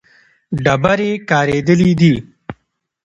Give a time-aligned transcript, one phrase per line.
[0.63, 2.13] ډبرې کارېدلې دي.